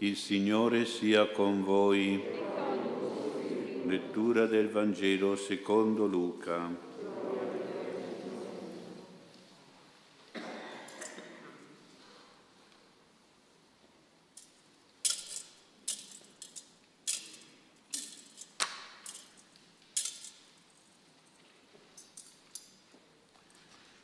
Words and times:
Il 0.00 0.16
Signore 0.16 0.86
sia 0.86 1.26
con 1.26 1.64
voi. 1.64 2.22
Lettura 3.84 4.46
del 4.46 4.68
Vangelo 4.68 5.34
secondo 5.34 6.06
Luca. 6.06 6.72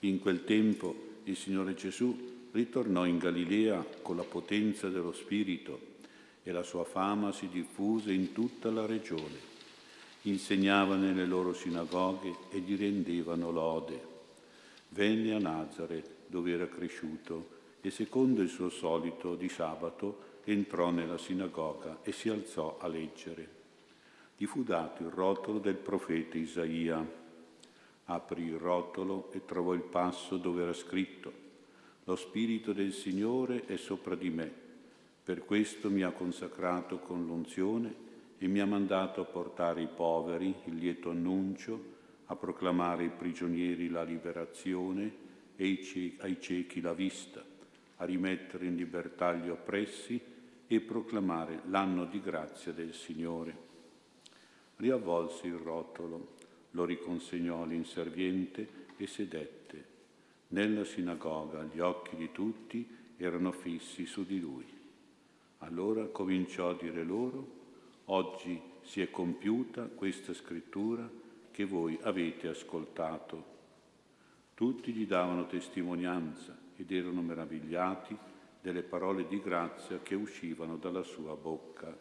In 0.00 0.18
quel 0.18 0.42
tempo 0.42 1.20
il 1.22 1.36
Signore 1.36 1.74
Gesù 1.74 2.33
ritornò 2.54 3.04
in 3.04 3.18
Galilea 3.18 3.84
con 4.00 4.16
la 4.16 4.22
potenza 4.22 4.88
dello 4.88 5.12
Spirito 5.12 5.92
e 6.44 6.52
la 6.52 6.62
sua 6.62 6.84
fama 6.84 7.32
si 7.32 7.48
diffuse 7.48 8.12
in 8.12 8.32
tutta 8.32 8.70
la 8.70 8.86
regione. 8.86 9.52
Insegnava 10.22 10.94
nelle 10.94 11.26
loro 11.26 11.52
sinagoghe 11.52 12.34
e 12.50 12.60
gli 12.60 12.76
rendevano 12.76 13.50
lode. 13.50 14.12
Venne 14.90 15.34
a 15.34 15.38
Nazareth, 15.38 16.10
dove 16.26 16.52
era 16.52 16.68
cresciuto, 16.68 17.48
e 17.80 17.90
secondo 17.90 18.40
il 18.40 18.48
suo 18.48 18.70
solito 18.70 19.34
di 19.34 19.48
sabato 19.48 20.32
entrò 20.44 20.90
nella 20.90 21.18
sinagoga 21.18 21.98
e 22.02 22.12
si 22.12 22.28
alzò 22.28 22.78
a 22.80 22.86
leggere. 22.86 23.48
Gli 24.36 24.46
fu 24.46 24.62
dato 24.62 25.02
il 25.02 25.10
rotolo 25.10 25.58
del 25.58 25.76
profeta 25.76 26.38
Isaia 26.38 27.22
Aprì 28.06 28.44
il 28.44 28.58
rotolo 28.58 29.30
e 29.32 29.44
trovò 29.46 29.72
il 29.72 29.80
passo 29.80 30.36
dove 30.36 30.62
era 30.62 30.74
scritto, 30.74 31.43
Lo 32.06 32.16
Spirito 32.16 32.74
del 32.74 32.92
Signore 32.92 33.64
è 33.64 33.76
sopra 33.76 34.14
di 34.14 34.28
me, 34.28 34.52
per 35.24 35.42
questo 35.46 35.90
mi 35.90 36.02
ha 36.02 36.10
consacrato 36.10 36.98
con 36.98 37.24
l'unzione 37.24 37.94
e 38.36 38.46
mi 38.46 38.60
ha 38.60 38.66
mandato 38.66 39.22
a 39.22 39.24
portare 39.24 39.80
i 39.80 39.88
poveri 39.88 40.54
il 40.66 40.74
lieto 40.74 41.08
annuncio, 41.08 41.92
a 42.26 42.36
proclamare 42.36 43.04
ai 43.04 43.10
prigionieri 43.10 43.88
la 43.88 44.02
liberazione 44.02 45.22
e 45.56 45.78
ai 46.18 46.40
ciechi 46.40 46.82
la 46.82 46.92
vista, 46.92 47.42
a 47.96 48.04
rimettere 48.04 48.66
in 48.66 48.76
libertà 48.76 49.32
gli 49.32 49.48
oppressi 49.48 50.20
e 50.66 50.80
proclamare 50.80 51.62
l'anno 51.68 52.04
di 52.04 52.20
grazia 52.20 52.72
del 52.72 52.92
Signore. 52.92 53.56
Riavvolse 54.76 55.46
il 55.46 55.54
rotolo 55.54 56.34
lo 56.72 56.84
riconsegnò 56.84 57.62
all'inserviente 57.62 58.68
e 58.98 59.06
sedette. 59.06 59.93
Nella 60.54 60.84
sinagoga 60.84 61.64
gli 61.64 61.80
occhi 61.80 62.14
di 62.14 62.30
tutti 62.30 62.88
erano 63.16 63.50
fissi 63.50 64.06
su 64.06 64.24
di 64.24 64.38
lui. 64.38 64.64
Allora 65.58 66.04
cominciò 66.06 66.70
a 66.70 66.76
dire 66.80 67.02
loro, 67.02 67.44
oggi 68.04 68.62
si 68.82 69.00
è 69.00 69.10
compiuta 69.10 69.86
questa 69.86 70.32
scrittura 70.32 71.10
che 71.50 71.64
voi 71.64 71.98
avete 72.02 72.46
ascoltato. 72.46 73.44
Tutti 74.54 74.92
gli 74.92 75.08
davano 75.08 75.48
testimonianza 75.48 76.56
ed 76.76 76.92
erano 76.92 77.20
meravigliati 77.20 78.16
delle 78.60 78.82
parole 78.82 79.26
di 79.26 79.40
grazia 79.40 79.98
che 80.04 80.14
uscivano 80.14 80.76
dalla 80.76 81.02
sua 81.02 81.34
bocca. 81.34 81.92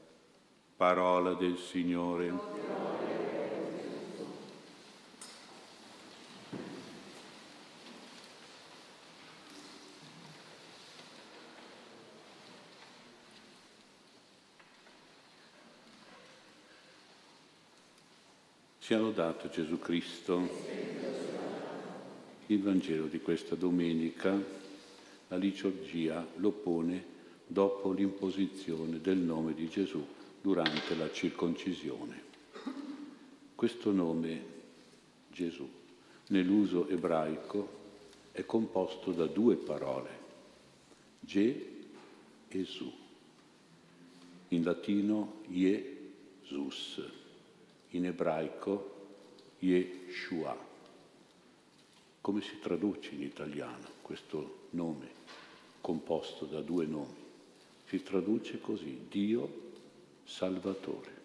Parola 0.76 1.34
del 1.34 1.58
Signore. 1.58 2.83
Sia 18.84 19.00
lodato 19.00 19.48
Gesù 19.48 19.80
Cristo. 19.80 20.46
Il 22.48 22.62
Vangelo 22.62 23.06
di 23.06 23.22
questa 23.22 23.56
domenica, 23.56 24.38
la 25.30 25.38
liturgia 25.38 26.28
lo 26.36 26.52
pone 26.52 27.02
dopo 27.48 27.94
l'imposizione 27.94 29.00
del 29.00 29.20
nome 29.20 29.54
di 29.54 29.70
Gesù 29.70 30.06
durante 30.42 30.98
la 30.98 31.10
circoncisione. 31.10 32.22
Questo 33.56 33.94
nome, 33.94 34.44
Gesù, 35.32 35.66
nell'uso 36.28 36.90
ebraico 36.90 37.70
è 38.34 38.46
composto 38.46 39.14
da 39.14 39.28
due 39.28 39.56
parole, 39.56 40.10
Je 41.22 41.86
e 42.50 42.64
Su. 42.66 42.92
In 44.50 44.62
latino 44.62 45.36
Jesus 45.48 47.22
in 47.94 48.06
ebraico 48.06 48.92
Yeshua. 49.60 50.72
Come 52.22 52.42
si 52.42 52.60
traduce 52.60 53.12
in 53.12 53.22
italiano 53.22 53.88
questo 54.02 54.68
nome 54.72 55.10
composto 55.82 56.46
da 56.46 56.62
due 56.62 56.86
nomi? 56.86 57.22
Si 57.86 58.02
traduce 58.02 58.60
così, 58.60 59.06
Dio 59.10 59.62
Salvatore. 60.24 61.22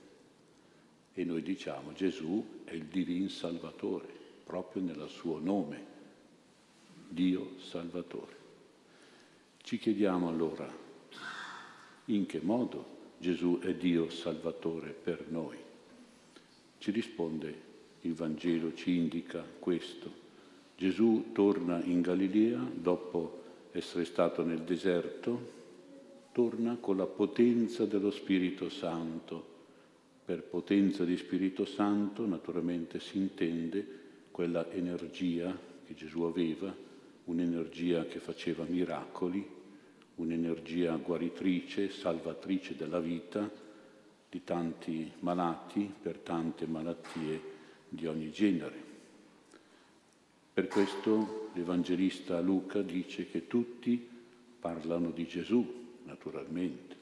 E 1.15 1.25
noi 1.25 1.43
diciamo 1.43 1.93
Gesù 1.93 2.63
è 2.65 2.73
il 2.73 2.85
Divin 2.85 3.29
Salvatore, 3.29 4.07
proprio 4.45 4.83
nel 4.83 5.09
suo 5.09 5.39
nome, 5.39 5.85
Dio 7.09 7.59
Salvatore. 7.59 8.37
Ci 9.63 9.79
chiediamo 9.79 10.29
allora 10.29 10.71
in 12.07 12.27
che 12.27 12.41
modo 12.41 12.97
Gesù 13.19 13.59
è 13.61 13.75
Dio 13.75 14.11
Salvatore 14.11 14.91
per 14.91 15.27
noi. 15.29 15.68
Ci 16.79 16.91
risponde 16.91 17.67
il 18.03 18.15
Vangelo, 18.15 18.73
ci 18.75 18.97
indica 18.97 19.45
questo. 19.59 20.27
Gesù 20.77 21.31
torna 21.33 21.83
in 21.83 22.01
Galilea 22.01 22.65
dopo 22.73 23.43
essere 23.73 24.05
stato 24.05 24.45
nel 24.45 24.63
deserto, 24.63 25.57
torna 26.33 26.77
con 26.77 26.97
la 26.97 27.07
potenza 27.07 27.85
dello 27.85 28.13
Spirito 28.13 28.69
Santo. 28.69 29.57
Per 30.25 30.45
potenza 30.45 31.05
di 31.05 31.17
Spirito 31.17 31.65
Santo 31.65 32.27
naturalmente 32.27 33.01
si 33.01 33.19
intende 33.19 33.87
quella 34.31 34.71
energia 34.71 35.57
che 35.85 35.95
Gesù 35.95 36.23
aveva, 36.23 36.73
un'energia 37.25 38.07
che 38.07 38.21
faceva 38.21 38.65
miracoli, 38.65 39.45
un'energia 40.17 40.95
guaritrice, 40.97 41.91
salvatrice 41.91 42.77
della 42.77 43.01
vita, 43.01 43.51
di 44.29 44.45
tanti 44.45 45.11
malati 45.21 45.93
per 46.01 46.19
tante 46.19 46.67
malattie 46.67 47.41
di 47.89 48.07
ogni 48.07 48.31
genere. 48.31 48.87
Per 50.53 50.67
questo 50.67 51.51
l'Evangelista 51.55 52.41
Luca 52.41 52.83
dice 52.83 53.31
che 53.31 53.47
tutti 53.47 54.07
parlano 54.59 55.11
di 55.11 55.27
Gesù, 55.27 55.65
naturalmente. 56.05 56.97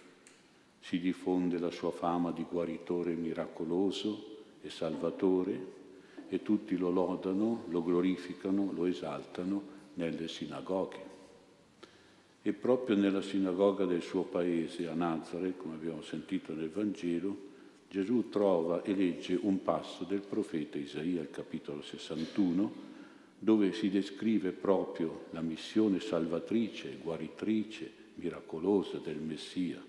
Si 0.79 1.01
diffonde 1.01 1.59
la 1.59 1.71
sua 1.71 1.91
fama 1.91 2.31
di 2.31 2.45
guaritore 2.49 3.15
miracoloso 3.15 4.45
e 4.61 4.71
salvatore 4.71 5.75
e 6.29 6.43
tutti 6.43 6.77
lo 6.77 6.91
lodano, 6.91 7.65
lo 7.69 7.83
glorificano, 7.83 8.73
lo 8.73 8.87
esaltano 8.87 9.63
nelle 9.95 10.29
sinagoghe. 10.29 11.16
E 12.47 12.53
proprio 12.53 12.95
nella 12.95 13.23
sinagoga 13.23 13.87
del 13.87 14.03
suo 14.03 14.23
paese, 14.23 14.87
a 14.87 14.95
Nazareth, 14.95 15.57
come 15.57 15.75
abbiamo 15.75 16.01
sentito 16.03 16.55
nel 16.55 16.71
Vangelo, 16.71 17.37
Gesù 17.91 18.29
trova 18.29 18.85
e 18.85 18.95
legge 18.95 19.37
un 19.43 19.65
passo 19.65 20.05
del 20.05 20.21
profeta 20.21 20.79
Isaia, 20.79 21.27
capitolo 21.29 21.83
61, 21.83 22.73
dove 23.37 23.73
si 23.73 23.91
descrive 23.91 24.53
proprio 24.53 25.25
la 25.31 25.41
missione 25.41 25.99
salvatrice, 25.99 26.99
guaritrice, 27.03 27.91
miracolosa 28.15 28.99
del 28.99 29.19
Messia, 29.19 29.83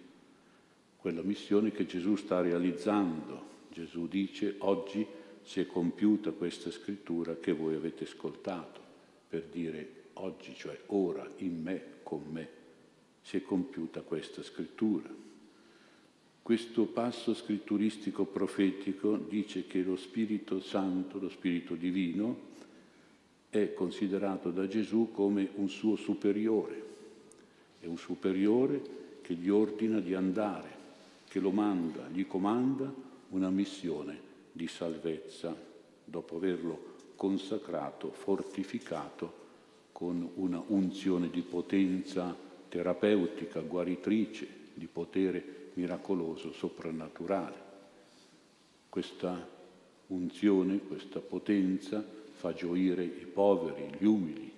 quella 0.96 1.22
missione 1.22 1.70
che 1.70 1.86
Gesù 1.86 2.16
sta 2.16 2.42
realizzando. 2.42 3.40
Gesù 3.72 4.08
dice, 4.08 4.56
oggi 4.58 5.06
si 5.44 5.60
è 5.60 5.68
compiuta 5.68 6.32
questa 6.32 6.72
scrittura 6.72 7.36
che 7.36 7.52
voi 7.52 7.76
avete 7.76 8.06
ascoltato, 8.06 8.82
per 9.30 9.44
dire 9.44 9.97
oggi, 10.22 10.54
cioè 10.56 10.78
ora, 10.88 11.28
in 11.38 11.62
me, 11.62 11.84
con 12.04 12.24
me 12.30 12.56
si 13.22 13.38
è 13.38 13.42
compiuta 13.42 14.02
questa 14.02 14.42
scrittura. 14.42 15.10
Questo 16.42 16.86
passo 16.86 17.34
scritturistico 17.34 18.24
profetico 18.24 19.18
dice 19.18 19.68
che 19.68 19.82
lo 19.82 19.98
Spirito 19.98 20.62
Santo, 20.62 21.20
lo 21.20 21.28
Spirito 21.28 21.76
Divino, 21.76 22.46
è 23.50 23.74
considerato 23.74 24.52
da 24.52 24.66
Gesù 24.66 25.12
come 25.12 25.50
un 25.56 25.68
suo 25.68 25.98
superiore, 25.98 26.84
è 27.82 27.86
un 27.86 27.98
superiore 27.98 29.20
che 29.22 29.34
gli 29.34 29.50
ordina 29.50 30.00
di 30.00 30.14
andare, 30.14 30.70
che 31.28 31.40
lo 31.42 31.52
manda, 31.52 32.08
gli 32.08 32.26
comanda 32.26 32.94
una 33.30 33.50
missione 33.50 34.18
di 34.54 34.68
salvezza 34.68 35.54
dopo 36.06 36.38
averlo 36.38 36.96
consacrato, 37.16 38.10
fortificato 38.12 39.47
con 39.98 40.30
una 40.36 40.62
unzione 40.68 41.28
di 41.32 41.42
potenza 41.42 42.38
terapeutica, 42.70 43.62
guaritrice, 43.62 44.48
di 44.76 44.86
potere 44.86 45.72
miracoloso, 45.74 46.54
soprannaturale. 46.54 47.56
Questa 48.90 49.50
unzione, 50.06 50.78
questa 50.82 51.20
potenza 51.20 52.06
fa 52.30 52.54
gioire 52.54 53.06
i 53.06 53.26
poveri, 53.26 53.90
gli 53.98 54.06
umili, 54.06 54.52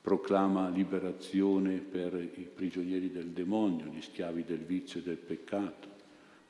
proclama 0.00 0.68
liberazione 0.68 1.76
per 1.78 2.14
i 2.14 2.48
prigionieri 2.52 3.12
del 3.12 3.28
demonio, 3.28 3.84
gli 3.86 4.02
schiavi 4.02 4.42
del 4.42 4.64
vizio 4.64 4.98
e 4.98 5.04
del 5.04 5.16
peccato, 5.16 5.88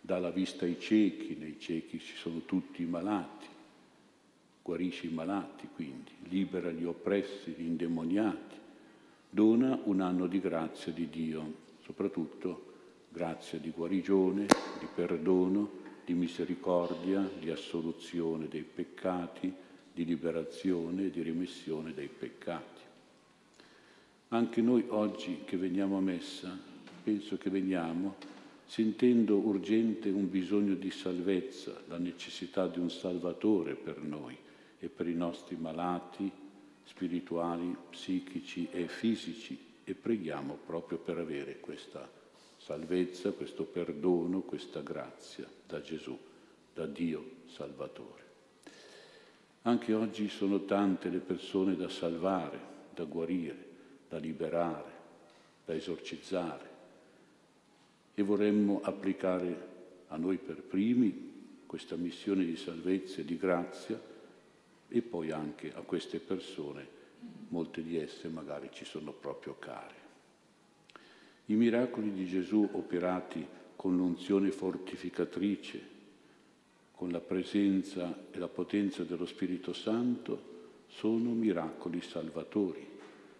dà 0.00 0.18
la 0.18 0.30
vista 0.30 0.64
ai 0.64 0.80
ciechi, 0.80 1.36
nei 1.38 1.60
ciechi 1.60 1.98
ci 1.98 2.16
sono 2.16 2.46
tutti 2.46 2.80
i 2.80 2.86
malati, 2.86 3.46
guarisce 4.64 5.08
i 5.08 5.10
malati 5.10 5.68
quindi, 5.74 6.10
libera 6.30 6.70
gli 6.70 6.84
oppressi, 6.84 7.50
gli 7.50 7.66
indemoniati, 7.66 8.56
dona 9.28 9.78
un 9.84 10.00
anno 10.00 10.26
di 10.26 10.40
grazia 10.40 10.90
di 10.90 11.10
Dio, 11.10 11.52
soprattutto 11.82 12.72
grazia 13.10 13.58
di 13.58 13.70
guarigione, 13.70 14.46
di 14.78 14.86
perdono, 14.94 15.82
di 16.06 16.14
misericordia, 16.14 17.28
di 17.38 17.50
assoluzione 17.50 18.48
dei 18.48 18.62
peccati, 18.62 19.52
di 19.92 20.06
liberazione 20.06 21.04
e 21.04 21.10
di 21.10 21.20
rimessione 21.20 21.92
dei 21.92 22.08
peccati. 22.08 22.80
Anche 24.28 24.62
noi 24.62 24.86
oggi 24.88 25.42
che 25.44 25.58
veniamo 25.58 25.98
a 25.98 26.00
messa, 26.00 26.58
penso 27.02 27.36
che 27.36 27.50
veniamo 27.50 28.16
sentendo 28.64 29.36
urgente 29.36 30.08
un 30.08 30.30
bisogno 30.30 30.74
di 30.74 30.90
salvezza, 30.90 31.82
la 31.88 31.98
necessità 31.98 32.66
di 32.66 32.78
un 32.78 32.88
Salvatore 32.88 33.74
per 33.74 34.02
noi 34.02 34.34
e 34.78 34.88
per 34.88 35.06
i 35.08 35.14
nostri 35.14 35.56
malati 35.56 36.30
spirituali, 36.84 37.74
psichici 37.90 38.68
e 38.70 38.88
fisici 38.88 39.58
e 39.84 39.94
preghiamo 39.94 40.58
proprio 40.66 40.98
per 40.98 41.18
avere 41.18 41.60
questa 41.60 42.08
salvezza, 42.56 43.32
questo 43.32 43.64
perdono, 43.64 44.40
questa 44.40 44.80
grazia 44.80 45.46
da 45.66 45.80
Gesù, 45.80 46.18
da 46.72 46.86
Dio 46.86 47.42
Salvatore. 47.46 48.22
Anche 49.62 49.94
oggi 49.94 50.28
sono 50.28 50.64
tante 50.64 51.08
le 51.08 51.18
persone 51.18 51.76
da 51.76 51.88
salvare, 51.88 52.72
da 52.94 53.04
guarire, 53.04 53.66
da 54.08 54.18
liberare, 54.18 54.92
da 55.64 55.74
esorcizzare 55.74 56.72
e 58.14 58.22
vorremmo 58.22 58.80
applicare 58.82 59.72
a 60.08 60.16
noi 60.16 60.36
per 60.36 60.62
primi 60.62 61.32
questa 61.66 61.96
missione 61.96 62.44
di 62.44 62.56
salvezza 62.56 63.20
e 63.20 63.24
di 63.24 63.36
grazia 63.36 64.00
e 64.94 65.02
poi 65.02 65.32
anche 65.32 65.72
a 65.74 65.80
queste 65.80 66.20
persone, 66.20 66.86
molte 67.48 67.82
di 67.82 67.96
esse 67.96 68.28
magari 68.28 68.68
ci 68.72 68.84
sono 68.84 69.10
proprio 69.10 69.56
care. 69.58 70.02
I 71.46 71.54
miracoli 71.54 72.12
di 72.12 72.28
Gesù 72.28 72.68
operati 72.74 73.44
con 73.74 73.96
l'unzione 73.96 74.52
fortificatrice, 74.52 75.92
con 76.92 77.10
la 77.10 77.18
presenza 77.18 78.26
e 78.30 78.38
la 78.38 78.46
potenza 78.46 79.02
dello 79.02 79.26
Spirito 79.26 79.72
Santo, 79.72 80.52
sono 80.86 81.30
miracoli 81.30 82.00
salvatori 82.00 82.86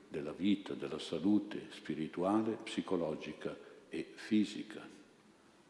della 0.09 0.33
vita, 0.33 0.75
della 0.75 0.99
salute 0.99 1.67
spirituale, 1.71 2.59
psicologica 2.65 3.57
e 3.89 4.05
fisica. 4.17 4.85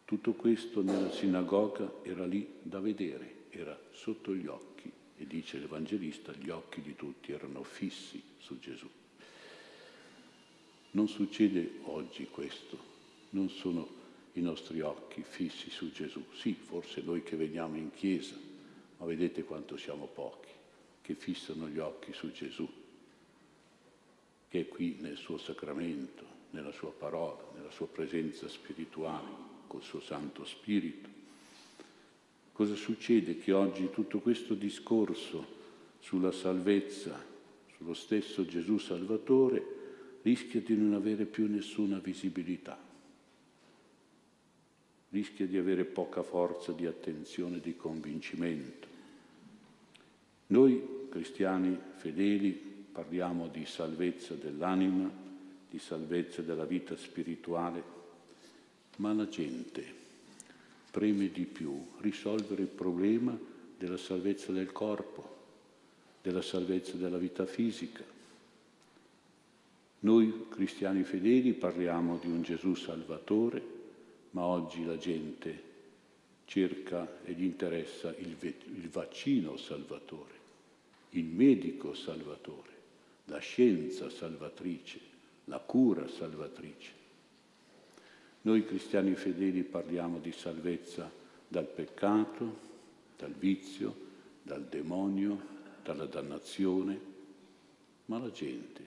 Tutto 0.06 0.32
questo 0.32 0.80
nella 0.80 1.10
sinagoga 1.10 1.96
era 2.00 2.24
lì 2.24 2.54
da 2.62 2.80
vedere, 2.80 3.48
era 3.50 3.78
sotto 3.90 4.34
gli 4.34 4.46
occhi 4.46 5.02
e 5.16 5.26
dice 5.26 5.58
l'Evangelista, 5.58 6.32
gli 6.32 6.50
occhi 6.50 6.80
di 6.80 6.94
tutti 6.96 7.32
erano 7.32 7.62
fissi 7.62 8.22
su 8.38 8.58
Gesù. 8.58 8.88
Non 10.92 11.08
succede 11.08 11.78
oggi 11.84 12.26
questo, 12.26 12.78
non 13.30 13.48
sono 13.48 14.02
i 14.32 14.40
nostri 14.40 14.80
occhi 14.80 15.22
fissi 15.22 15.70
su 15.70 15.90
Gesù. 15.92 16.24
Sì, 16.34 16.54
forse 16.54 17.02
noi 17.02 17.22
che 17.22 17.36
veniamo 17.36 17.76
in 17.76 17.92
chiesa, 17.92 18.36
ma 18.98 19.06
vedete 19.06 19.44
quanto 19.44 19.76
siamo 19.76 20.06
pochi 20.06 20.50
che 21.02 21.14
fissano 21.14 21.68
gli 21.68 21.78
occhi 21.78 22.12
su 22.12 22.32
Gesù, 22.32 22.68
che 24.48 24.60
è 24.60 24.68
qui 24.68 24.96
nel 25.00 25.16
suo 25.16 25.36
sacramento, 25.38 26.24
nella 26.50 26.72
sua 26.72 26.92
parola, 26.92 27.42
nella 27.54 27.70
sua 27.70 27.86
presenza 27.86 28.48
spirituale, 28.48 29.52
col 29.66 29.82
suo 29.82 30.00
Santo 30.00 30.44
Spirito 30.44 31.13
Cosa 32.54 32.76
succede? 32.76 33.36
Che 33.36 33.50
oggi 33.50 33.90
tutto 33.90 34.20
questo 34.20 34.54
discorso 34.54 35.44
sulla 35.98 36.30
salvezza, 36.30 37.20
sullo 37.76 37.94
stesso 37.94 38.46
Gesù 38.46 38.78
Salvatore, 38.78 40.20
rischia 40.22 40.60
di 40.60 40.76
non 40.76 40.94
avere 40.94 41.24
più 41.24 41.50
nessuna 41.50 41.98
visibilità, 41.98 42.78
rischia 45.10 45.48
di 45.48 45.58
avere 45.58 45.84
poca 45.84 46.22
forza 46.22 46.70
di 46.70 46.86
attenzione, 46.86 47.58
di 47.58 47.74
convincimento. 47.74 48.86
Noi 50.46 51.08
cristiani 51.08 51.76
fedeli 51.96 52.52
parliamo 52.52 53.48
di 53.48 53.66
salvezza 53.66 54.34
dell'anima, 54.34 55.10
di 55.68 55.78
salvezza 55.80 56.40
della 56.40 56.64
vita 56.64 56.96
spirituale, 56.96 57.82
ma 58.98 59.12
la 59.12 59.26
gente 59.26 60.02
preme 60.94 61.28
di 61.28 61.44
più 61.44 61.76
risolvere 61.98 62.62
il 62.62 62.68
problema 62.68 63.36
della 63.76 63.96
salvezza 63.96 64.52
del 64.52 64.70
corpo, 64.70 65.28
della 66.22 66.40
salvezza 66.40 66.92
della 66.92 67.18
vita 67.18 67.46
fisica. 67.46 68.04
Noi 69.98 70.46
cristiani 70.48 71.02
fedeli 71.02 71.52
parliamo 71.52 72.18
di 72.18 72.28
un 72.28 72.42
Gesù 72.42 72.76
salvatore, 72.76 73.60
ma 74.30 74.44
oggi 74.44 74.84
la 74.84 74.96
gente 74.96 75.62
cerca 76.44 77.24
e 77.24 77.32
gli 77.32 77.42
interessa 77.42 78.14
il, 78.16 78.36
il 78.40 78.88
vaccino 78.88 79.56
salvatore, 79.56 80.34
il 81.10 81.24
medico 81.24 81.92
salvatore, 81.94 82.70
la 83.24 83.38
scienza 83.38 84.08
salvatrice, 84.10 85.00
la 85.46 85.58
cura 85.58 86.06
salvatrice. 86.06 87.03
Noi 88.44 88.66
cristiani 88.66 89.14
fedeli 89.14 89.62
parliamo 89.62 90.18
di 90.18 90.30
salvezza 90.30 91.10
dal 91.48 91.64
peccato, 91.64 92.58
dal 93.16 93.32
vizio, 93.32 93.94
dal 94.42 94.66
demonio, 94.66 95.40
dalla 95.82 96.04
dannazione, 96.04 97.00
ma 98.04 98.18
la 98.18 98.30
gente 98.30 98.84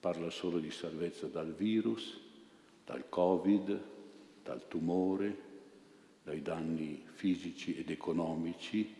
parla 0.00 0.30
solo 0.30 0.58
di 0.58 0.70
salvezza 0.70 1.26
dal 1.26 1.52
virus, 1.52 2.18
dal 2.86 3.06
covid, 3.10 3.80
dal 4.42 4.66
tumore, 4.66 5.44
dai 6.22 6.40
danni 6.40 7.04
fisici 7.12 7.76
ed 7.76 7.90
economici, 7.90 8.94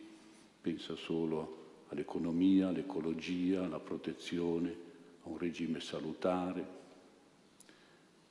pensa 0.61 0.95
solo 0.95 1.85
all'economia, 1.89 2.69
all'ecologia, 2.69 3.65
alla 3.65 3.81
protezione, 3.81 4.77
a 5.23 5.29
un 5.31 5.39
regime 5.39 5.81
salutare, 5.81 6.85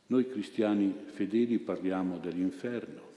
noi 0.08 0.30
cristiani 0.30 0.94
fedeli 1.06 1.58
parliamo 1.58 2.18
dell'inferno 2.18 3.14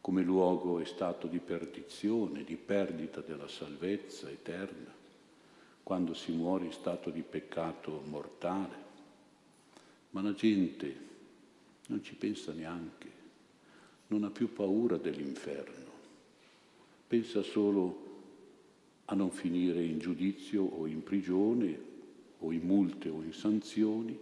come 0.00 0.22
luogo 0.22 0.80
e 0.80 0.84
stato 0.84 1.28
di 1.28 1.38
perdizione, 1.38 2.42
di 2.42 2.56
perdita 2.56 3.20
della 3.20 3.46
salvezza 3.46 4.28
eterna, 4.28 4.92
quando 5.82 6.12
si 6.12 6.32
muore 6.32 6.64
in 6.64 6.72
stato 6.72 7.10
di 7.10 7.22
peccato 7.22 8.02
mortale. 8.06 8.90
Ma 10.10 10.20
la 10.20 10.34
gente 10.34 11.10
non 11.86 12.02
ci 12.02 12.16
pensa 12.16 12.52
neanche, 12.52 13.10
non 14.08 14.24
ha 14.24 14.30
più 14.30 14.52
paura 14.52 14.96
dell'inferno, 14.96 15.90
pensa 17.06 17.42
solo 17.42 18.10
a 19.04 19.14
non 19.14 19.30
finire 19.30 19.84
in 19.84 19.98
giudizio 19.98 20.64
o 20.64 20.86
in 20.86 21.04
prigione 21.04 21.90
o 22.40 22.50
in 22.50 22.62
multe 22.62 23.08
o 23.08 23.22
in 23.22 23.32
sanzioni, 23.32 24.18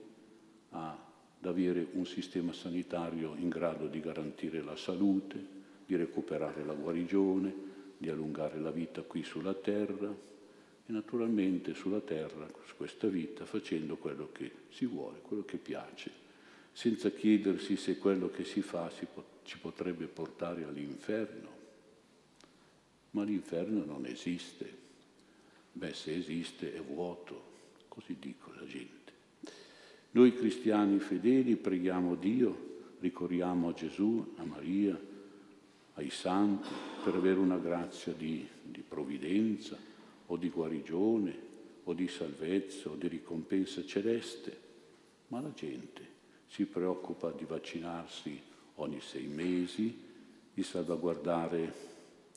a 0.73 1.09
ad 1.41 1.47
avere 1.47 1.87
un 1.93 2.05
sistema 2.05 2.53
sanitario 2.53 3.35
in 3.37 3.49
grado 3.49 3.87
di 3.87 4.01
garantire 4.01 4.63
la 4.63 4.77
salute, 4.77 5.59
di 5.87 5.97
recuperare 5.97 6.65
la 6.65 6.75
guarigione, 6.75 7.69
di 7.97 8.11
allungare 8.11 8.59
la 8.59 8.71
vita 8.71 9.03
qui 9.03 9.23
sulla 9.23 9.55
terra 9.55 10.09
e 10.11 10.93
naturalmente 10.93 11.73
sulla 11.73 12.01
terra, 12.01 12.47
su 12.67 12.77
questa 12.77 13.09
vita, 13.09 13.47
facendo 13.47 13.97
quello 13.97 14.31
che 14.33 14.51
si 14.69 14.85
vuole, 14.85 15.21
quello 15.21 15.45
che 15.45 15.57
piace, 15.57 16.11
senza 16.73 17.11
chiedersi 17.11 17.77
se 17.77 17.97
quello 17.97 18.29
che 18.29 18.45
si 18.45 18.61
fa 18.61 18.91
si 18.91 19.07
po- 19.13 19.39
ci 19.43 19.59
potrebbe 19.59 20.07
portare 20.07 20.65
all'inferno. 20.65 21.59
Ma 23.13 23.25
l'inferno 23.25 23.85
non 23.85 24.05
esiste. 24.05 24.79
Beh, 25.73 25.95
se 25.95 26.15
esiste 26.15 26.75
è 26.75 26.81
vuoto, 26.81 27.43
così 27.89 28.17
dico 28.19 28.53
la 28.53 28.67
gente. 28.67 29.13
Noi 30.13 30.35
cristiani 30.35 30.99
fedeli 30.99 31.55
preghiamo 31.55 32.17
Dio, 32.17 32.69
ricorriamo 32.99 33.69
a 33.69 33.73
Gesù, 33.73 34.35
a 34.37 34.45
Maria, 34.45 34.99
ai 35.95 36.11
santi 36.11 36.69
per 37.05 37.15
avere 37.15 37.39
una 37.39 37.59
grazia 37.59 38.13
di, 38.13 38.45
di 38.63 38.83
provvidenza 38.87 39.77
o 40.27 40.37
di 40.37 40.49
guarigione 40.49 41.49
o 41.85 41.93
di 41.93 42.09
salvezza 42.09 42.91
o 42.91 42.97
di 42.97 43.07
ricompensa 43.07 43.85
celeste, 43.85 44.59
ma 45.29 45.41
la 45.41 45.53
gente 45.53 46.09
si 46.49 46.65
preoccupa 46.65 47.31
di 47.31 47.45
vaccinarsi 47.45 48.41
ogni 48.77 49.01
sei 49.01 49.27
mesi, 49.27 49.97
di 50.53 50.63
salvaguardare 50.65 51.73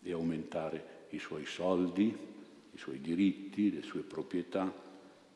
e 0.03 0.12
aumentare 0.12 1.08
i 1.10 1.18
suoi 1.18 1.46
soldi, 1.48 2.15
i 2.72 2.77
suoi 2.77 3.01
diritti, 3.01 3.74
le 3.74 3.82
sue 3.82 4.01
proprietà, 4.01 4.72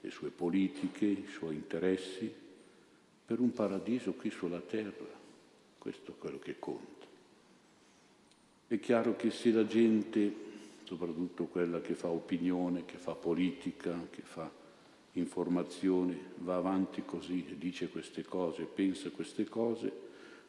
le 0.08 0.12
sue 0.14 0.30
politiche, 0.30 1.06
i 1.06 1.28
suoi 1.30 1.56
interessi, 1.56 2.34
per 3.26 3.42
un 3.42 3.52
paradiso 3.52 4.14
qui 4.14 4.30
sulla 4.30 4.62
terra. 4.62 5.16
Questo 5.78 6.12
è 6.12 6.18
quello 6.18 6.40
che 6.40 6.58
conta. 6.58 7.06
È 8.68 8.80
chiaro 8.80 9.18
che 9.18 9.32
se 9.32 9.52
la 9.52 9.66
gente, 9.66 10.34
soprattutto 10.86 11.46
quella 11.46 11.82
che 11.82 11.94
fa 11.94 12.08
opinione, 12.08 12.86
che 12.86 12.96
fa 12.96 13.16
politica, 13.16 14.08
che 14.10 14.22
fa 14.22 14.50
informazione, 15.14 16.18
va 16.38 16.56
avanti 16.56 17.04
così 17.04 17.46
e 17.50 17.58
dice 17.58 17.90
queste 17.90 18.24
cose, 18.24 18.64
pensa 18.64 19.10
queste 19.10 19.44
cose, 19.44 19.92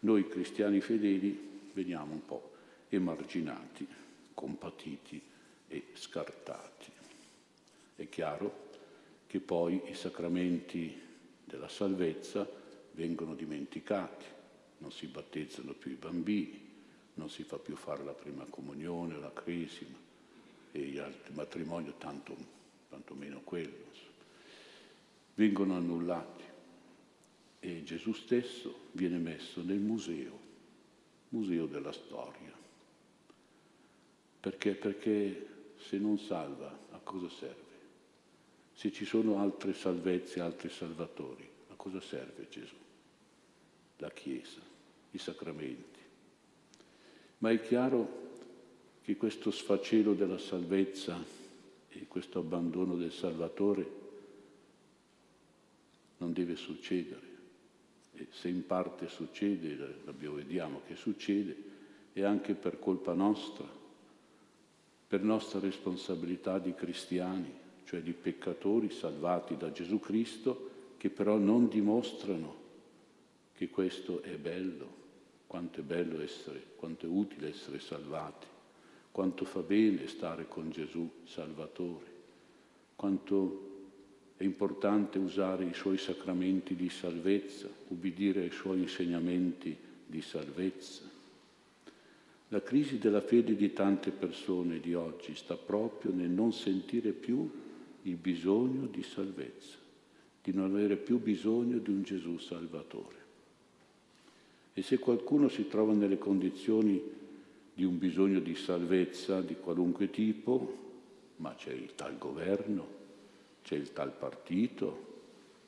noi 0.01 0.29
cristiani 0.29 0.81
fedeli 0.81 1.71
veniamo 1.73 2.13
un 2.13 2.25
po' 2.25 2.53
emarginati, 2.91 3.87
compatiti 4.35 5.21
e 5.67 5.83
scartati. 5.95 6.93
È 7.97 8.09
chiaro 8.09 8.67
che 9.29 9.41
poi 9.41 9.83
i 9.91 9.95
sacramenti 9.95 10.99
della 11.45 11.69
salvezza 11.69 12.49
vengono 12.93 13.35
dimenticati, 13.35 14.25
non 14.79 14.91
si 14.91 15.07
battezzano 15.07 15.75
più 15.75 15.93
i 15.93 15.97
bambini, 15.97 16.67
non 17.15 17.29
si 17.29 17.43
fa 17.43 17.59
più 17.59 17.77
fare 17.77 18.03
la 18.05 18.15
prima 18.15 18.47
comunione, 18.49 19.19
la 19.19 19.33
cresima 19.33 19.97
e 20.73 20.81
gli 20.81 20.99
altri 20.99 21.35
matrimoni, 21.35 21.93
tanto, 21.99 22.35
tanto 22.89 23.15
meno 23.15 23.41
quello. 23.45 23.87
Vengono 25.35 25.77
annullati 25.77 26.45
e 27.61 27.83
Gesù 27.85 28.13
stesso 28.13 28.87
viene 28.93 29.19
messo 29.19 29.63
nel 29.63 29.79
museo, 29.79 30.39
museo 31.29 31.67
della 31.67 31.93
storia. 31.93 32.57
Perché? 34.41 34.75
Perché 34.75 35.47
se 35.77 35.99
non 35.99 36.19
salva, 36.19 36.77
a 36.91 36.99
cosa 36.99 37.29
serve? 37.29 37.68
Se 38.79 38.93
ci 38.93 39.05
sono 39.05 39.41
altre 39.41 39.73
salvezze, 39.73 40.39
altri 40.39 40.69
salvatori, 40.69 41.49
a 41.71 41.75
cosa 41.75 42.01
serve 42.01 42.47
Gesù? 42.49 42.77
La 43.97 44.11
Chiesa, 44.11 44.61
i 45.11 45.19
sacramenti 45.19 45.99
ma 47.39 47.51
è 47.51 47.61
chiaro 47.61 48.27
che 49.03 49.17
questo 49.17 49.51
sfacelo 49.51 50.15
della 50.15 50.39
salvezza 50.39 51.17
e 51.89 52.07
questo 52.09 52.41
abbandono 52.41 52.97
del 52.97 53.13
Salvatore 53.13 53.97
non 56.19 56.33
deve 56.33 56.57
succedere. 56.57 57.27
E 58.15 58.27
se 58.31 58.49
in 58.49 58.67
parte 58.67 59.09
succede, 59.09 60.01
lo 60.05 60.35
vediamo 60.35 60.81
che 60.87 60.97
succede, 60.97 61.57
è 62.13 62.23
anche 62.23 62.55
per 62.55 62.81
colpa 62.81 63.13
nostra, 63.13 63.67
per 65.07 65.23
nostra 65.23 65.61
responsabilità 65.61 66.59
di 66.59 66.75
cristiani, 66.75 67.67
cioè 67.89 68.03
di 68.03 68.13
peccatori 68.13 68.91
salvati 68.91 69.57
da 69.57 69.73
Gesù 69.73 69.99
Cristo, 69.99 70.93
che 70.99 71.09
però 71.09 71.39
non 71.39 71.71
dimostrano 71.71 72.57
che 73.55 73.71
questo 73.71 74.21
è 74.21 74.37
bello, 74.37 74.87
quanto 75.47 75.81
è 75.81 75.83
bello 75.83 76.21
essere, 76.21 76.63
quanto 76.77 77.07
è 77.07 77.09
utile 77.09 77.49
essere 77.49 77.81
salvati, 77.81 78.47
quanto 79.11 79.47
fa 79.47 79.61
bene 79.61 80.07
stare 80.07 80.47
con 80.47 80.69
Gesù 80.71 81.11
Salvatore, 81.25 82.05
quanto 82.95 83.71
è 84.37 84.45
importante 84.45 85.17
usare 85.17 85.65
i 85.65 85.73
suoi 85.73 85.97
sacramenti 85.97 86.75
di 86.77 86.91
salvezza, 86.91 87.71
ubbidire 87.89 88.43
ai 88.43 88.51
suoi 88.51 88.83
insegnamenti 88.83 89.75
di 90.05 90.21
salvezza. 90.21 91.05
La 92.49 92.61
crisi 92.63 92.99
della 92.99 93.23
fede 93.23 93.57
di 93.57 93.73
tante 93.73 94.11
persone 94.11 94.79
di 94.79 94.93
oggi 94.93 95.35
sta 95.35 95.57
proprio 95.57 96.13
nel 96.13 96.29
non 96.29 96.53
sentire 96.53 97.13
più 97.13 97.65
il 98.09 98.17
bisogno 98.17 98.87
di 98.87 99.03
salvezza, 99.03 99.77
di 100.43 100.53
non 100.53 100.75
avere 100.75 100.97
più 100.97 101.19
bisogno 101.21 101.79
di 101.79 101.91
un 101.91 102.03
Gesù 102.03 102.39
Salvatore. 102.39 103.17
E 104.73 104.83
se 104.83 104.99
qualcuno 104.99 105.49
si 105.49 105.69
trova 105.69 105.93
nelle 105.93 106.19
condizioni 106.19 107.03
di 107.75 107.85
un 107.85 107.99
bisogno 107.99 108.41
di 108.41 108.55
salvezza 108.55 109.41
di 109.41 109.57
qualunque 109.57 110.11
tipo, 110.11 110.87
ma 111.37 111.55
c'è 111.55 111.73
il 111.73 111.95
tal 111.95 112.17
governo, 112.17 112.97
c'è 113.63 113.77
il 113.77 113.93
tal 113.93 114.13
partito, 114.13 115.07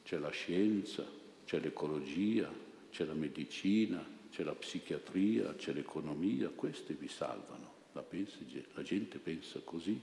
c'è 0.02 0.18
la 0.18 0.30
scienza, 0.30 1.04
c'è 1.44 1.61
l'ecologia, 1.61 2.50
c'è 2.90 3.04
la 3.04 3.14
medicina, 3.14 4.04
c'è 4.30 4.42
la 4.42 4.54
psichiatria, 4.54 5.54
c'è 5.56 5.73
l'economia, 5.73 6.49
queste 6.49 6.94
vi 6.94 7.09
salvano. 7.09 7.78
La, 7.92 8.02
pensi, 8.02 8.64
la 8.75 8.82
gente 8.82 9.18
pensa 9.18 9.61
così. 9.62 10.00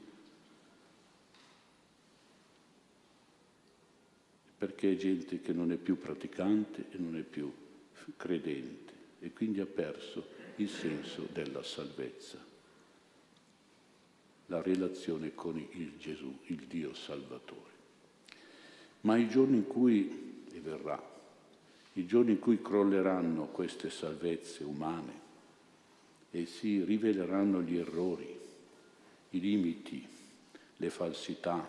Perché 4.58 4.94
è 4.94 4.96
gente 4.96 5.40
che 5.42 5.54
non 5.54 5.72
è 5.72 5.78
più 5.78 5.98
praticante 6.00 6.86
e 6.92 6.98
non 6.98 7.16
è 7.16 7.22
più 7.22 7.52
credente 8.16 8.94
e 9.20 9.32
quindi 9.32 9.60
ha 9.60 9.66
perso 9.66 10.26
il 10.56 10.70
senso 10.70 11.28
della 11.32 11.64
salvezza, 11.64 12.44
la 14.48 14.62
relazione 14.62 15.36
con 15.36 15.58
il 15.58 15.98
Gesù, 15.98 16.40
il 16.46 16.66
Dio 16.68 16.94
Salvatore. 16.94 17.76
Ma 19.02 19.18
i 19.18 19.28
giorni 19.28 19.58
in 19.58 19.68
cui, 19.68 20.46
e 20.52 20.60
verrà, 20.60 21.02
i 21.94 22.06
giorni 22.06 22.32
in 22.32 22.40
cui 22.40 22.62
crolleranno 22.62 23.48
queste 23.48 23.90
salvezze 23.90 24.64
umane 24.64 25.26
e 26.32 26.46
si 26.46 26.84
riveleranno 26.84 27.62
gli 27.62 27.78
errori, 27.78 28.40
i 29.32 29.40
limiti, 29.40 30.06
le 30.78 30.90
falsità, 30.90 31.68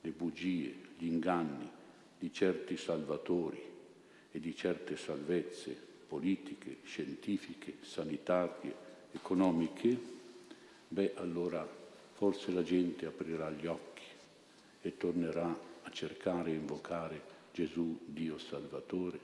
le 0.00 0.10
bugie, 0.10 0.74
gli 0.96 1.06
inganni 1.06 1.76
di 2.18 2.32
certi 2.32 2.76
salvatori 2.76 3.62
e 4.30 4.40
di 4.40 4.54
certe 4.54 4.96
salvezze 4.96 5.86
politiche, 6.08 6.78
scientifiche, 6.84 7.76
sanitarie, 7.82 8.74
economiche, 9.12 9.96
beh 10.88 11.14
allora 11.16 11.66
forse 12.14 12.50
la 12.50 12.62
gente 12.62 13.06
aprirà 13.06 13.50
gli 13.50 13.66
occhi 13.66 14.02
e 14.80 14.96
tornerà 14.96 15.46
a 15.82 15.90
cercare 15.90 16.50
e 16.50 16.54
invocare 16.54 17.36
Gesù, 17.52 17.98
Dio 18.04 18.38
Salvatore 18.38 19.18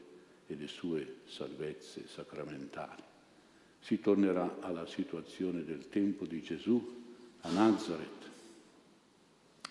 e 0.46 0.54
le 0.54 0.68
sue 0.68 1.16
salvezze 1.26 2.06
sacramentali. 2.06 3.02
Si 3.80 4.00
tornerà 4.00 4.58
alla 4.60 4.86
situazione 4.86 5.64
del 5.64 5.88
tempo 5.88 6.24
di 6.24 6.42
Gesù 6.42 7.02
a 7.40 7.50
Nazareth. 7.50 8.30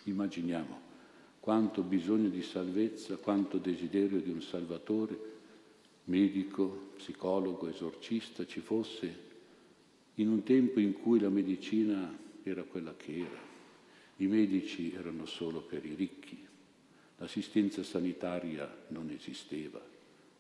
Immaginiamo 0.04 0.83
quanto 1.44 1.82
bisogno 1.82 2.30
di 2.30 2.42
salvezza, 2.42 3.18
quanto 3.18 3.58
desiderio 3.58 4.22
di 4.22 4.30
un 4.30 4.42
Salvatore 4.42 5.32
medico, 6.06 6.92
psicologo, 6.96 7.68
esorcista 7.68 8.46
ci 8.46 8.62
fosse 8.62 9.32
in 10.14 10.30
un 10.30 10.44
tempo 10.44 10.80
in 10.80 10.94
cui 10.94 11.20
la 11.20 11.28
medicina 11.28 12.18
era 12.44 12.64
quella 12.64 12.96
che 12.96 13.18
era. 13.18 13.42
I 14.16 14.28
medici 14.28 14.94
erano 14.94 15.26
solo 15.26 15.60
per 15.60 15.84
i 15.84 15.96
ricchi, 15.96 16.42
l'assistenza 17.18 17.84
sanitaria 17.84 18.86
non 18.88 19.10
esisteva, 19.10 19.82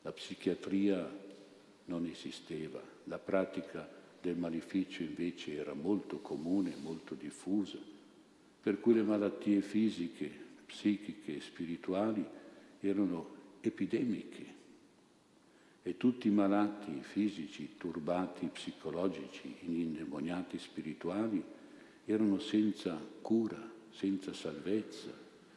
la 0.03 0.11
psichiatria 0.13 1.05
non 1.87 2.05
esisteva, 2.05 2.81
la 3.03 3.19
pratica 3.19 3.85
del 4.21 4.37
maleficio 4.37 5.03
invece 5.03 5.55
era 5.55 5.73
molto 5.73 6.19
comune, 6.19 6.73
molto 6.81 7.13
diffusa, 7.13 7.77
per 8.61 8.79
cui 8.79 8.93
le 8.93 9.03
malattie 9.03 9.59
fisiche, 9.59 10.43
psichiche 10.65 11.35
e 11.37 11.41
spirituali 11.41 12.25
erano 12.79 13.41
epidemiche 13.61 14.53
e 15.83 15.97
tutti 15.97 16.29
i 16.29 16.31
malati 16.31 17.01
fisici, 17.01 17.75
turbati 17.77 18.47
psicologici, 18.47 19.53
indemoniati 19.61 20.57
spirituali 20.57 21.43
erano 22.05 22.39
senza 22.39 22.97
cura, 23.21 23.71
senza 23.89 24.33
salvezza, 24.33 25.11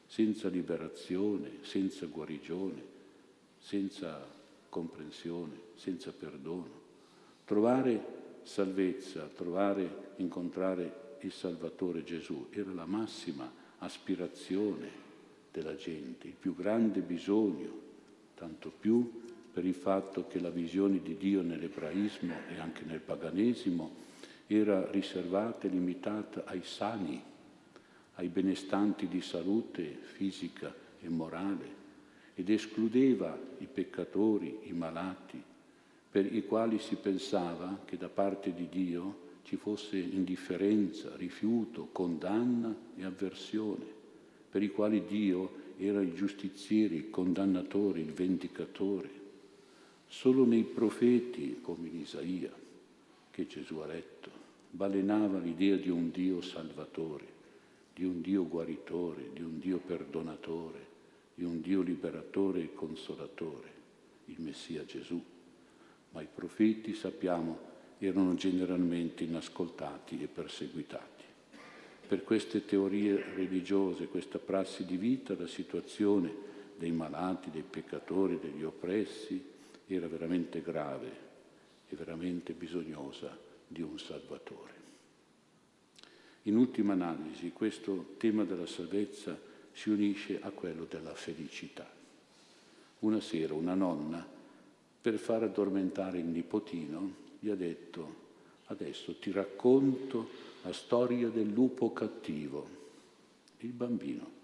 senza 0.07 0.49
liberazione, 0.49 1.59
senza 1.63 2.07
guarigione, 2.07 2.83
senza 3.59 4.25
comprensione, 4.69 5.61
senza 5.75 6.13
perdono. 6.13 6.85
Trovare 7.45 8.41
salvezza, 8.43 9.29
trovare, 9.29 10.15
incontrare 10.17 11.19
il 11.21 11.33
Salvatore 11.33 12.03
Gesù 12.03 12.49
era 12.51 12.73
la 12.73 12.87
massima 12.87 13.65
aspirazione 13.87 15.05
della 15.51 15.77
gente, 15.77 16.27
il 16.27 16.35
più 16.39 16.55
grande 16.55 17.01
bisogno, 17.01 17.85
tanto 18.35 18.71
più 18.71 19.23
per 19.53 19.65
il 19.65 19.75
fatto 19.75 20.27
che 20.27 20.39
la 20.39 20.51
visione 20.51 21.01
di 21.01 21.17
Dio 21.17 21.41
nell'ebraismo 21.41 22.35
e 22.51 22.59
anche 22.61 22.85
nel 22.85 23.01
paganesimo 23.01 24.05
era 24.47 24.91
riservata 24.91 25.67
e 25.67 25.71
limitata 25.71 26.45
ai 26.45 26.63
sani, 26.63 27.23
ai 28.17 28.29
benestanti 28.29 29.09
di 29.09 29.23
salute 29.23 29.85
fisica 29.85 30.75
e 31.01 31.09
morale 31.09 31.85
ed 32.35 32.51
escludeva 32.51 33.39
i 33.59 33.67
peccatori, 33.67 34.59
i 34.65 34.73
malati, 34.73 35.43
per 36.11 36.35
i 36.35 36.45
quali 36.45 36.79
si 36.79 36.97
pensava 36.97 37.81
che 37.85 37.97
da 37.97 38.09
parte 38.09 38.53
di 38.53 38.69
Dio 38.69 39.25
ci 39.47 39.55
fosse 39.55 39.97
indifferenza, 39.97 41.15
rifiuto, 41.15 41.89
condanna 41.93 42.75
e 42.97 43.05
avversione, 43.05 43.85
per 44.51 44.61
i 44.61 44.73
quali 44.73 45.05
Dio 45.07 45.75
era 45.77 46.01
il 46.03 46.15
giustiziere, 46.15 46.97
il 46.97 47.11
condannatore, 47.11 48.01
il 48.01 48.11
vendicatore. 48.11 49.09
Solo 50.09 50.45
nei 50.45 50.65
profeti, 50.65 51.59
come 51.61 51.87
in 51.87 52.01
Isaia, 52.01 52.53
che 53.31 53.47
Gesù 53.47 53.77
ha 53.77 53.87
letto, 53.87 54.31
balenava 54.69 55.39
l'idea 55.39 55.77
di 55.77 55.91
un 55.91 56.11
Dio 56.11 56.41
salvatore, 56.41 57.27
di 57.95 58.03
un 58.03 58.21
Dio 58.21 58.49
guaritore, 58.49 59.31
di 59.33 59.43
un 59.43 59.61
Dio 59.61 59.79
perdonatore, 59.79 60.87
di 61.37 61.45
un 61.45 61.61
Dio 61.61 61.83
liberatore 61.83 62.63
e 62.63 62.75
consolatore, 62.75 63.71
il 64.25 64.41
Messia 64.41 64.85
Gesù. 64.85 65.23
Ma 66.11 66.21
i 66.21 66.29
profeti, 66.35 66.95
sappiamo, 66.95 67.75
erano 67.99 68.35
generalmente 68.35 69.25
inascoltati 69.25 70.21
e 70.23 70.27
perseguitati. 70.27 71.25
Per 72.07 72.23
queste 72.23 72.65
teorie 72.65 73.35
religiose, 73.35 74.07
questa 74.07 74.39
prassi 74.39 74.85
di 74.85 74.97
vita, 74.97 75.35
la 75.37 75.47
situazione 75.47 76.33
dei 76.77 76.93
malati, 76.93 77.51
dei 77.51 77.65
peccatori, 77.69 78.39
degli 78.39 78.63
oppressi 78.63 79.43
era 79.87 80.07
veramente 80.07 80.63
grave 80.63 81.25
e 81.89 81.97
veramente 81.97 82.53
bisognosa 82.53 83.37
di 83.67 83.83
un 83.83 83.99
Salvatore. 83.99 84.75
In 86.43 86.57
ultima 86.57 86.93
analisi, 86.93 87.51
questo 87.51 88.15
tema 88.19 88.45
della 88.45 88.67
salvezza 88.67 89.37
si 89.73 89.91
unisce 89.91 90.39
a 90.41 90.51
quello 90.51 90.85
della 90.85 91.15
felicità. 91.15 91.91
Una 93.01 93.21
sera 93.21 93.55
una 93.55 93.75
nonna, 93.75 94.25
per 95.01 95.19
far 95.19 95.43
addormentare 95.43 96.19
il 96.19 96.27
nipotino, 96.27 97.25
gli 97.39 97.49
ha 97.49 97.55
detto, 97.55 98.25
adesso 98.67 99.17
ti 99.17 99.31
racconto 99.31 100.29
la 100.63 100.73
storia 100.73 101.29
del 101.29 101.49
lupo 101.49 101.93
cattivo, 101.93 102.69
il 103.61 103.73
bambino 103.73 104.35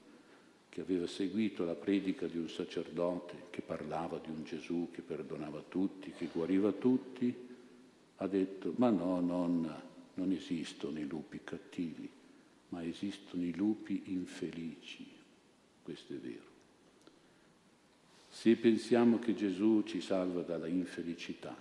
che 0.69 0.81
aveva 0.81 1.07
seguito 1.07 1.65
la 1.65 1.75
predica 1.75 2.27
di 2.27 2.39
un 2.39 2.49
sacerdote 2.49 3.49
che 3.51 3.61
parlava 3.61 4.19
di 4.19 4.31
un 4.31 4.43
Gesù 4.43 4.89
che 4.91 5.03
perdonava 5.03 5.63
tutti, 5.69 6.13
che 6.13 6.31
guariva 6.33 6.73
tutti, 6.73 7.35
ha 8.17 8.27
detto, 8.27 8.73
ma 8.77 8.89
no, 8.89 9.21
nonna, 9.21 9.91
non 10.15 10.33
esistono 10.33 10.99
i 10.99 11.07
lupi 11.07 11.41
cattivi, 11.45 12.09
ma 12.71 12.83
esistono 12.83 13.45
i 13.45 13.55
lupi 13.55 14.03
infelici. 14.07 15.07
Questo 15.83 16.15
è 16.15 16.17
vero. 16.17 16.51
Se 18.31 18.57
pensiamo 18.57 19.19
che 19.19 19.35
Gesù 19.35 19.83
ci 19.85 20.01
salva 20.01 20.41
dalla 20.41 20.69
infelicità, 20.69 21.55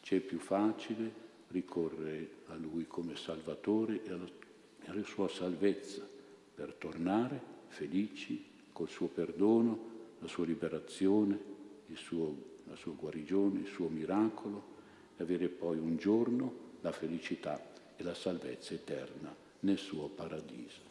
c'è 0.00 0.20
più 0.20 0.38
facile 0.38 1.28
ricorrere 1.48 2.30
a 2.46 2.54
Lui 2.54 2.86
come 2.86 3.16
Salvatore 3.16 4.02
e 4.04 4.12
alla 4.86 5.04
sua 5.04 5.28
salvezza 5.28 6.06
per 6.54 6.74
tornare 6.74 7.40
felici 7.68 8.44
col 8.72 8.88
suo 8.88 9.08
perdono, 9.08 9.88
la 10.20 10.28
sua 10.28 10.44
liberazione, 10.44 11.38
suo, 11.94 12.34
la 12.64 12.76
sua 12.76 12.92
guarigione, 12.92 13.60
il 13.60 13.66
suo 13.66 13.88
miracolo 13.88 14.78
e 15.16 15.22
avere 15.22 15.48
poi 15.48 15.78
un 15.78 15.96
giorno 15.96 16.68
la 16.80 16.92
felicità 16.92 17.72
e 17.96 18.02
la 18.02 18.14
salvezza 18.14 18.74
eterna 18.74 19.34
nel 19.60 19.78
suo 19.78 20.08
paradiso. 20.08 20.89